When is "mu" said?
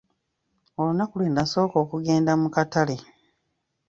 2.41-2.47